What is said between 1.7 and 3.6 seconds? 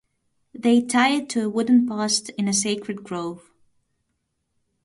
post in a sacred grove.